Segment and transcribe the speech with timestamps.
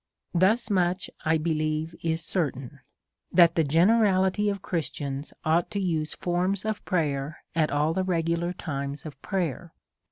[0.33, 2.79] Thus much, 1 believe, is certain,
[3.31, 4.55] that the generality o?
[4.55, 9.75] Christians ought to use forms of prayer at all the regular times of prayer.